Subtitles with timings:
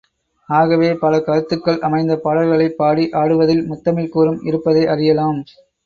[0.49, 5.41] ஆகவே, பல கருத்துகள் அமைந்த பாடல்களைப் பாடி ஆடுவதில் முத்தமிழ்க் கூறும் இருப்பதை அறியலாம்.